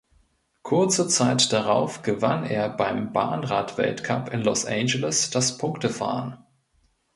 [0.63, 6.43] Kurze Zeit darauf gewann er beim Bahnrad-Weltcup in Los Angeles das Punktefahren.